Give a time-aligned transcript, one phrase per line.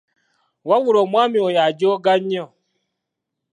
[0.69, 2.45] Wabula omwami oyo ajooga nnyo.